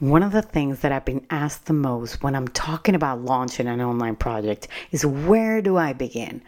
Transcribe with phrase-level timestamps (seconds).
[0.00, 3.66] One of the things that I've been asked the most when I'm talking about launching
[3.66, 6.42] an online project is where do I begin?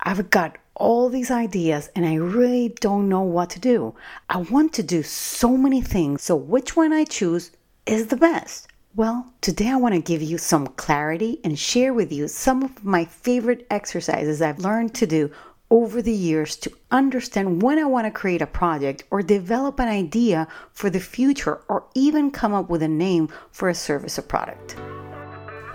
[0.00, 3.94] I've got all these ideas and I really don't know what to do.
[4.28, 7.52] I want to do so many things, so which one I choose
[7.86, 8.66] is the best?
[8.96, 12.84] Well, today I want to give you some clarity and share with you some of
[12.84, 15.30] my favorite exercises I've learned to do
[15.70, 19.88] over the years to understand when I want to create a project or develop an
[19.88, 24.22] idea for the future or even come up with a name for a service or
[24.22, 24.76] product.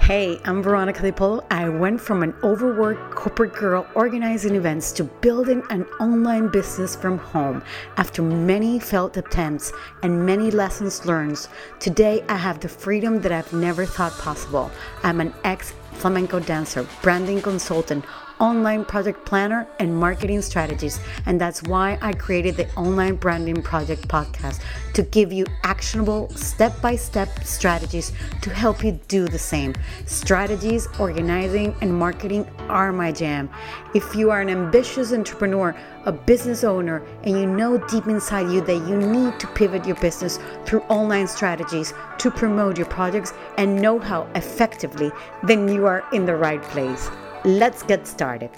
[0.04, 1.45] Hey, I'm Veronica DiPolo.
[1.49, 7.18] I went from an overworked corporate girl organizing events to building an online business from
[7.18, 7.63] home.
[7.96, 9.71] After many failed attempts
[10.02, 11.48] and many lessons learned,
[11.80, 14.70] today I have the freedom that I've never thought possible.
[15.04, 18.04] I'm an ex flamenco dancer, branding consultant,
[18.40, 21.00] online project planner, and marketing strategies.
[21.26, 24.62] And that's why I created the Online Branding Project podcast
[24.94, 29.74] to give you actionable step by step strategies to help you do the same.
[30.05, 33.49] Strategies, organizing, and marketing are my jam.
[33.94, 38.62] If you are an ambitious entrepreneur, a business owner, and you know deep inside you
[38.62, 43.82] that you need to pivot your business through online strategies to promote your projects and
[43.82, 45.12] know how effectively,
[45.44, 47.10] then you are in the right place.
[47.46, 48.52] Let's get started.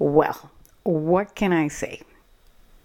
[0.00, 0.50] Well,
[0.82, 2.02] what can I say?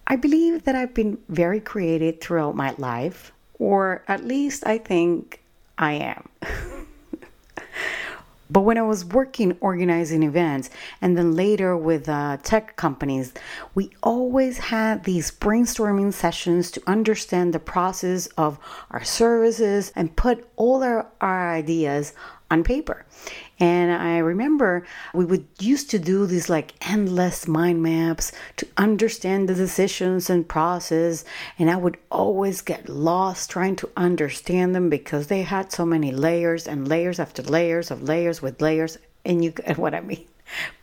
[0.05, 5.41] I believe that I've been very creative throughout my life, or at least I think
[5.79, 6.29] I am.
[8.51, 10.69] But when I was working organizing events
[11.01, 13.33] and then later with uh, tech companies,
[13.75, 18.59] we always had these brainstorming sessions to understand the process of
[18.89, 22.13] our services and put all our, our ideas
[22.51, 23.05] on paper.
[23.59, 29.47] And I remember we would used to do these like endless mind maps to understand
[29.47, 31.23] the decisions and process.
[31.57, 36.11] And I would always get lost trying to understand them because they had so many
[36.11, 38.97] layers and layers after layers of layers with layers.
[39.23, 40.27] And you get what I mean.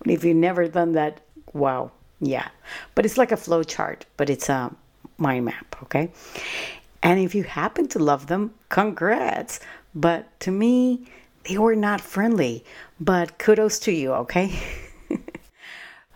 [0.07, 1.21] If you've never done that,
[1.53, 1.91] wow,
[2.21, 2.49] yeah.
[2.95, 4.75] But it's like a flow chart, but it's a
[5.19, 6.11] mind map, okay?
[7.03, 9.61] And if you happen to love them, congrats.
[9.95, 11.07] But to me,
[11.49, 12.65] they were not friendly,
[13.01, 14.59] but kudos to you, okay?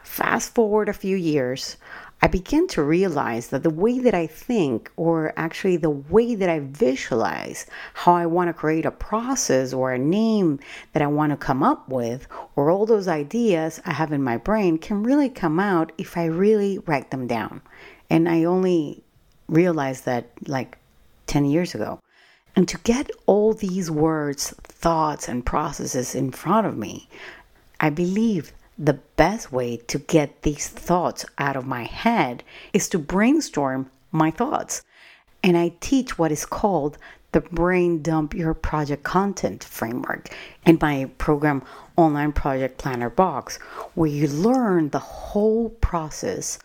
[0.02, 1.78] Fast forward a few years,
[2.24, 6.48] I began to realize that the way that I think, or actually the way that
[6.48, 10.60] I visualize how I want to create a process or a name
[10.92, 14.36] that I want to come up with, or all those ideas I have in my
[14.36, 17.62] brain, can really come out if I really write them down.
[18.08, 19.02] And I only
[19.48, 20.78] realized that like
[21.26, 22.01] 10 years ago.
[22.54, 27.08] And to get all these words, thoughts, and processes in front of me,
[27.80, 32.42] I believe the best way to get these thoughts out of my head
[32.72, 34.82] is to brainstorm my thoughts.
[35.42, 36.98] And I teach what is called
[37.32, 40.28] the Brain Dump Your Project Content framework
[40.66, 41.62] in my program
[41.96, 43.56] Online Project Planner Box,
[43.94, 46.58] where you learn the whole process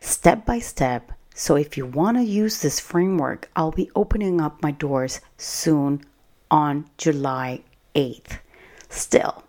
[0.00, 4.62] step by step so if you want to use this framework, I'll be opening up
[4.62, 6.00] my doors soon
[6.50, 7.60] on July
[7.94, 8.38] 8th.
[8.88, 9.44] Still,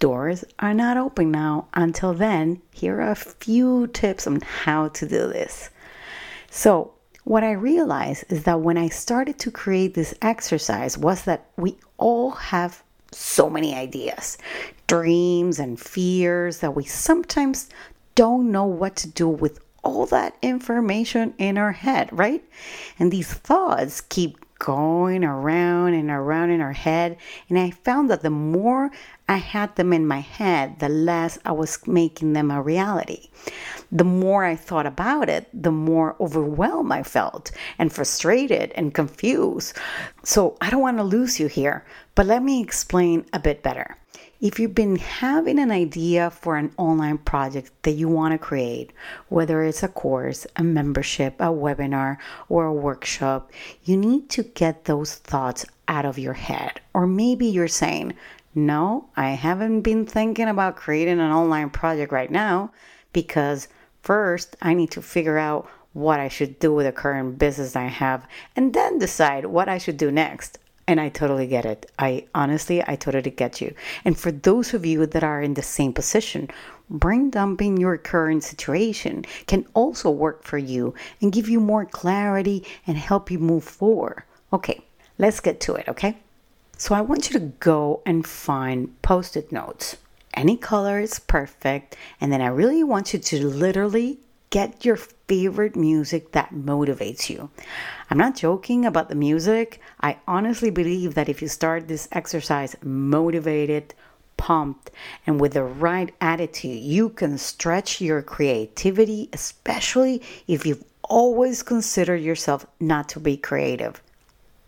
[0.00, 1.68] doors are not open now.
[1.72, 5.70] Until then, here are a few tips on how to do this.
[6.50, 11.46] So, what I realized is that when I started to create this exercise was that
[11.56, 14.36] we all have so many ideas,
[14.88, 17.68] dreams and fears that we sometimes
[18.16, 22.44] don't know what to do with all that information in our head, right?
[22.98, 27.16] And these thoughts keep going around and around in our head.
[27.48, 28.90] And I found that the more
[29.28, 33.30] I had them in my head, the less I was making them a reality.
[33.90, 39.76] The more I thought about it, the more overwhelmed I felt and frustrated and confused.
[40.24, 43.96] So I don't want to lose you here, but let me explain a bit better.
[44.40, 48.90] If you've been having an idea for an online project that you want to create,
[49.28, 52.16] whether it's a course, a membership, a webinar,
[52.48, 53.52] or a workshop,
[53.84, 56.80] you need to get those thoughts out of your head.
[56.94, 58.14] Or maybe you're saying,
[58.54, 62.72] No, I haven't been thinking about creating an online project right now
[63.12, 63.68] because
[64.00, 67.88] first I need to figure out what I should do with the current business I
[67.88, 68.26] have
[68.56, 70.58] and then decide what I should do next.
[70.90, 71.88] And I totally get it.
[72.00, 73.72] I honestly, I totally get you.
[74.04, 76.48] And for those of you that are in the same position,
[76.88, 82.66] brain dumping your current situation can also work for you and give you more clarity
[82.88, 84.24] and help you move forward.
[84.52, 84.80] Okay,
[85.16, 86.16] let's get to it, okay?
[86.76, 89.96] So I want you to go and find post it notes.
[90.34, 91.94] Any color is perfect.
[92.20, 94.18] And then I really want you to literally
[94.50, 97.50] get your favorite music that motivates you.
[98.10, 99.80] I'm not joking about the music.
[100.00, 103.94] I honestly believe that if you start this exercise motivated,
[104.36, 104.90] pumped,
[105.26, 112.22] and with the right attitude, you can stretch your creativity, especially if you've always considered
[112.22, 114.02] yourself not to be creative.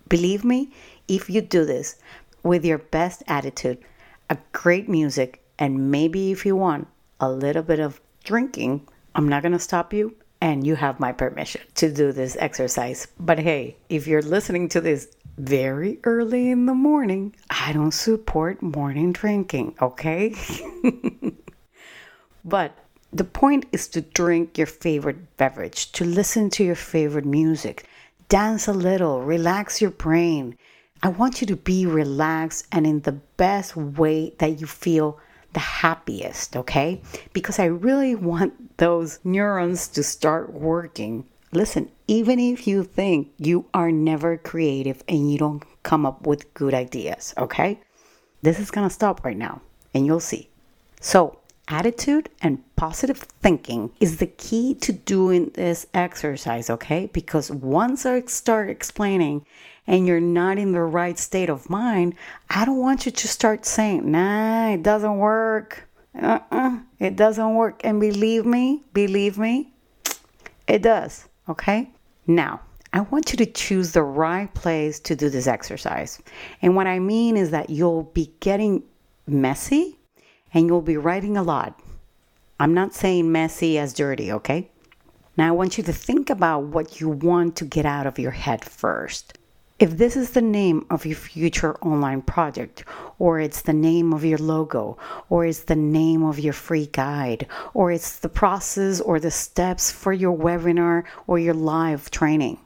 [0.08, 0.70] Believe me,
[1.08, 1.96] if you do this
[2.43, 3.79] with your best attitude,
[4.31, 6.87] a great music, and maybe if you want
[7.19, 10.17] a little bit of drinking, I'm not going to stop you.
[10.41, 13.06] And you have my permission to do this exercise.
[13.20, 18.61] But hey, if you're listening to this very early in the morning, I don't support
[18.61, 20.35] morning drinking, okay?
[22.44, 22.76] but
[23.12, 27.87] the point is to drink your favorite beverage, to listen to your favorite music,
[28.29, 30.56] dance a little, relax your brain.
[31.03, 35.20] I want you to be relaxed and in the best way that you feel
[35.53, 37.01] the happiest, okay?
[37.33, 41.25] Because I really want those neurons to start working.
[41.53, 46.53] Listen, even if you think you are never creative and you don't come up with
[46.55, 47.81] good ideas, okay?
[48.43, 49.61] This is gonna stop right now
[49.95, 50.49] and you'll see.
[51.01, 51.39] So,
[51.69, 57.09] attitude and positive thinking is the key to doing this exercise, okay?
[57.13, 59.47] Because once I start explaining
[59.87, 62.14] and you're not in the right state of mind,
[62.50, 65.88] I don't want you to start saying, nah, it doesn't work.
[66.20, 67.81] Uh-uh, it doesn't work.
[67.84, 69.73] And believe me, believe me,
[70.67, 71.90] it does, okay?
[72.26, 72.61] Now,
[72.93, 76.20] I want you to choose the right place to do this exercise.
[76.61, 78.82] And what I mean is that you'll be getting
[79.26, 79.99] messy
[80.52, 81.81] and you'll be writing a lot.
[82.61, 84.70] I'm not saying messy as dirty, okay?
[85.37, 88.31] Now, I want you to think about what you want to get out of your
[88.32, 89.38] head first.
[89.82, 92.84] If this is the name of your future online project,
[93.19, 94.96] or it's the name of your logo,
[95.29, 99.90] or it's the name of your free guide, or it's the process or the steps
[99.90, 102.61] for your webinar or your live training.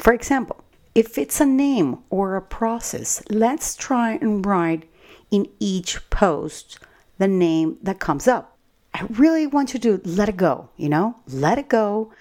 [0.00, 0.56] For example,
[0.96, 4.90] if it's a name or a process, let's try and write
[5.30, 6.80] in each post
[7.18, 8.58] the name that comes up.
[8.92, 12.12] I really want you to let it go, you know, let it go,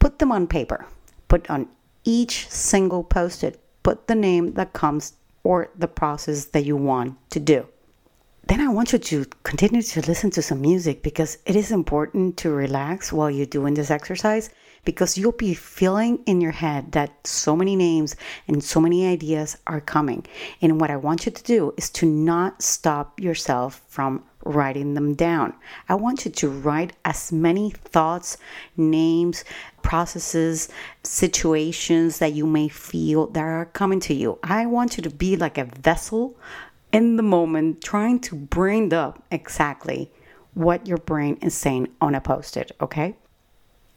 [0.00, 0.86] put them on paper,
[1.28, 1.68] put on
[2.02, 5.14] each single post it put the name that comes
[5.44, 7.66] or the process that you want to do.
[8.44, 12.36] Then I want you to continue to listen to some music because it is important
[12.38, 14.50] to relax while you're doing this exercise
[14.84, 18.16] because you'll be feeling in your head that so many names
[18.48, 20.26] and so many ideas are coming.
[20.60, 25.14] And what I want you to do is to not stop yourself from writing them
[25.14, 25.54] down.
[25.88, 28.36] I want you to write as many thoughts,
[28.76, 29.44] names,
[29.82, 30.68] processes,
[31.02, 34.38] situations that you may feel that are coming to you.
[34.42, 36.36] I want you to be like a vessel
[36.92, 40.10] in the moment, trying to bring up exactly
[40.54, 43.16] what your brain is saying on a post it, okay?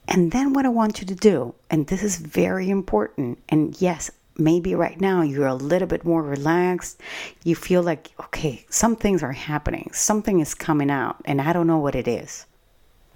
[0.07, 4.11] And then what I want you to do, and this is very important, and yes,
[4.37, 7.01] maybe right now you're a little bit more relaxed.
[7.43, 11.67] You feel like, okay, some things are happening, something is coming out, and I don't
[11.67, 12.45] know what it is.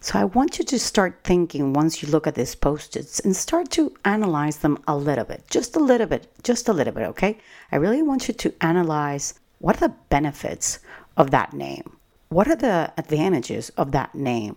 [0.01, 3.69] So I want you to start thinking once you look at these post-its and start
[3.71, 7.37] to analyze them a little bit, just a little bit, just a little bit, okay?
[7.71, 10.79] I really want you to analyze what are the benefits
[11.17, 11.97] of that name?
[12.29, 14.55] What are the advantages of that name?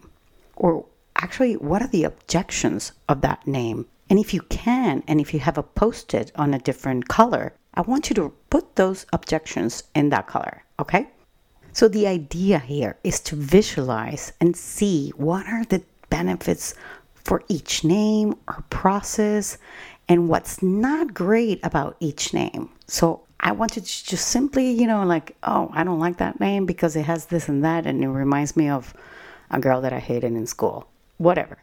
[0.55, 0.87] Or
[1.17, 3.87] actually, what are the objections of that name?
[4.13, 7.55] And if you can, and if you have a post it on a different color,
[7.73, 11.09] I want you to put those objections in that color, okay?
[11.73, 16.75] So the idea here is to visualize and see what are the benefits
[17.15, 19.57] for each name or process
[20.11, 22.69] and what's not great about each name.
[22.89, 26.39] So I want you to just simply, you know, like, oh, I don't like that
[26.39, 28.93] name because it has this and that and it reminds me of
[29.51, 30.87] a girl that I hated in school.
[31.17, 31.57] Whatever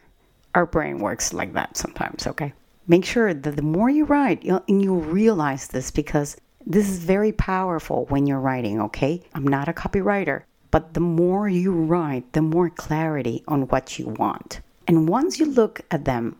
[0.54, 2.52] our brain works like that sometimes, okay?
[2.86, 6.98] Make sure that the more you write, you'll, and you realize this because this is
[6.98, 9.22] very powerful when you're writing, okay?
[9.34, 14.08] I'm not a copywriter, but the more you write, the more clarity on what you
[14.08, 14.60] want.
[14.86, 16.36] And once you look at them,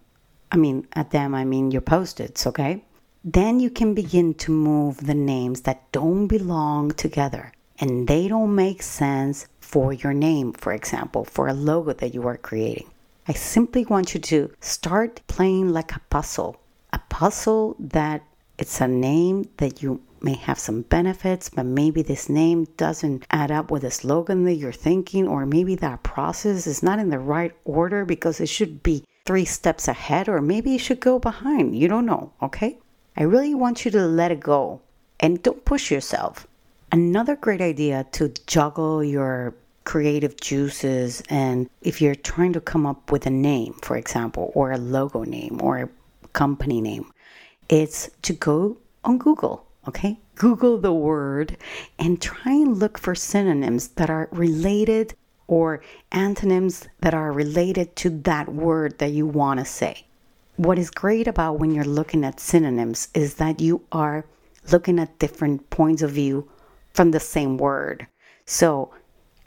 [0.52, 2.84] I mean, at them, I mean your post its, okay?
[3.22, 8.54] Then you can begin to move the names that don't belong together and they don't
[8.54, 12.90] make sense for your name, for example, for a logo that you are creating.
[13.30, 16.60] I simply want you to start playing like a puzzle,
[16.92, 18.24] a puzzle that
[18.58, 23.52] it's a name that you may have some benefits, but maybe this name doesn't add
[23.52, 27.20] up with the slogan that you're thinking, or maybe that process is not in the
[27.20, 31.78] right order because it should be three steps ahead, or maybe it should go behind.
[31.78, 32.80] You don't know, okay?
[33.16, 34.80] I really want you to let it go
[35.20, 36.48] and don't push yourself.
[36.90, 39.54] Another great idea to juggle your
[39.90, 44.70] creative juices and if you're trying to come up with a name, for example, or
[44.70, 45.88] a logo name or a
[46.32, 47.10] company name,
[47.68, 50.16] it's to go on Google, okay?
[50.36, 51.56] Google the word
[51.98, 55.12] and try and look for synonyms that are related
[55.48, 55.82] or
[56.12, 60.06] antonyms that are related to that word that you want to say.
[60.54, 64.24] What is great about when you're looking at synonyms is that you are
[64.70, 66.48] looking at different points of view
[66.94, 68.06] from the same word.
[68.46, 68.92] So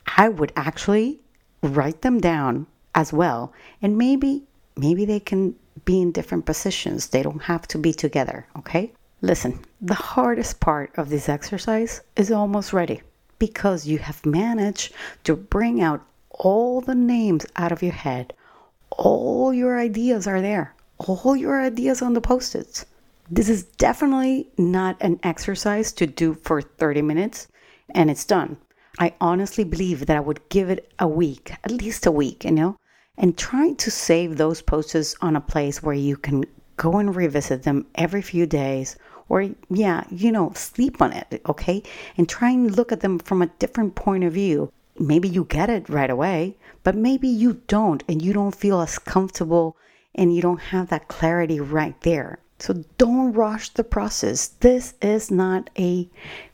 [0.07, 1.19] I would actually
[1.61, 4.43] write them down as well and maybe
[4.75, 5.55] maybe they can
[5.85, 7.07] be in different positions.
[7.07, 8.91] They don't have to be together, okay?
[9.21, 13.01] Listen, the hardest part of this exercise is almost ready
[13.39, 14.93] because you have managed
[15.23, 18.33] to bring out all the names out of your head.
[18.91, 20.73] All your ideas are there.
[20.97, 22.85] All your ideas on the post-its.
[23.29, 27.47] This is definitely not an exercise to do for 30 minutes
[27.95, 28.57] and it's done.
[28.99, 32.51] I honestly believe that I would give it a week, at least a week, you
[32.51, 32.77] know,
[33.17, 36.45] and try to save those posts on a place where you can
[36.77, 38.95] go and revisit them every few days
[39.29, 41.81] or yeah you know sleep on it okay?
[42.17, 44.71] And try and look at them from a different point of view.
[44.99, 48.99] Maybe you get it right away but maybe you don't and you don't feel as
[48.99, 49.75] comfortable
[50.13, 52.39] and you don't have that clarity right there.
[52.59, 54.47] So don't rush the process.
[54.47, 56.07] This is not a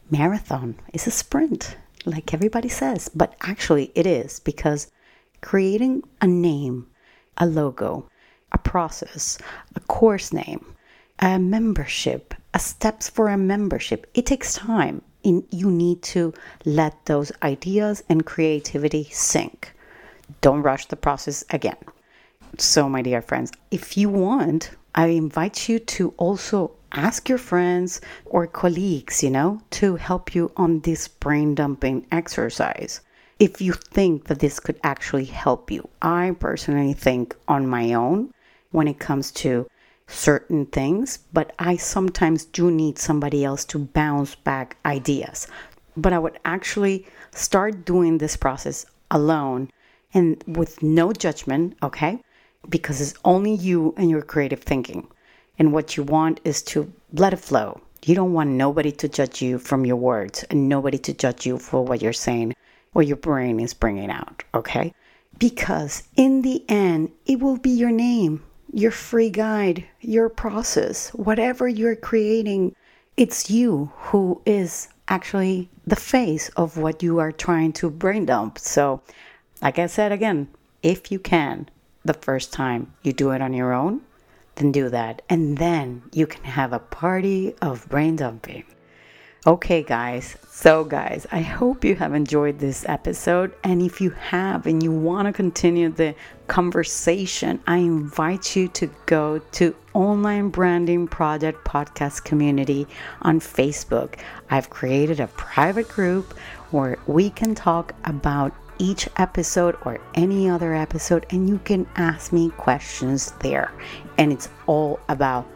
[0.10, 0.76] marathon.
[0.94, 1.76] It's a sprint
[2.06, 4.92] like everybody says but actually it is because
[5.42, 6.88] creating a name
[7.38, 8.10] a logo
[8.52, 9.38] a process
[9.76, 10.66] a course name
[11.20, 14.10] a membership a steps for a membership.
[14.14, 15.02] It takes time.
[15.26, 19.74] and you need to let those ideas and creativity sink.
[20.40, 21.76] Don't rush the process again.
[22.58, 28.02] So, my dear friends, if you want, I invite you to also ask your friends
[28.26, 33.02] or colleagues, you know, to help you on this brain dumping exercise.
[33.40, 38.34] If you think that this could actually help you, I personally think on my own
[38.72, 39.68] when it comes to
[40.08, 45.48] certain things, but I sometimes do need somebody else to bounce back ideas.
[45.96, 49.70] But I would actually start doing this process alone
[50.14, 52.22] and with no judgment, okay?
[52.68, 55.08] Because it's only you and your creative thinking.
[55.60, 57.82] And what you want is to let it flow.
[58.06, 61.60] You don't want nobody to judge you from your words and nobody to judge you
[61.60, 62.56] for what you're saying
[62.94, 64.94] or your brain is bringing out, okay?
[65.38, 71.68] Because in the end, it will be your name your free guide, your process, whatever
[71.68, 72.76] you're creating,
[73.18, 78.60] it's you who is actually the face of what you are trying to brain dump.
[78.60, 79.02] So,
[79.62, 80.48] like I said again,
[80.84, 81.68] if you can,
[82.06, 84.02] the first time you do it on your own,
[84.60, 85.22] then do that.
[85.30, 88.66] And then you can have a party of brain dumping.
[89.48, 90.36] Okay, guys.
[90.50, 93.54] So, guys, I hope you have enjoyed this episode.
[93.64, 96.14] And if you have and you want to continue the
[96.48, 102.86] conversation, I invite you to go to Online Branding Project Podcast Community
[103.22, 104.16] on Facebook.
[104.50, 106.34] I've created a private group
[106.72, 112.34] where we can talk about each episode or any other episode, and you can ask
[112.34, 113.72] me questions there.
[114.18, 115.48] And it's all about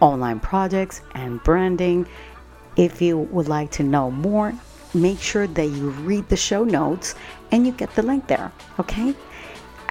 [0.00, 2.06] online projects and branding
[2.76, 4.52] if you would like to know more,
[4.92, 7.14] make sure that you read the show notes
[7.50, 9.14] and you get the link there, okay?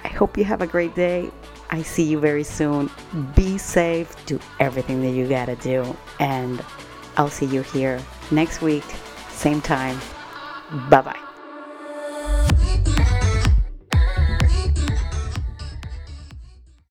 [0.04, 1.30] I hope you have a great day.
[1.70, 2.90] I see you very soon.
[3.34, 6.62] Be safe, do everything that you gotta do, and
[7.16, 8.00] I'll see you here
[8.30, 8.84] next week,
[9.30, 9.98] same time.
[10.90, 11.23] Bye bye.